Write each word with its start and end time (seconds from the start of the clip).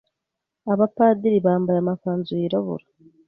Abapadiri 0.73 1.37
bambaye 1.45 1.79
amakanzu 1.81 2.31
yirabura 2.41 2.85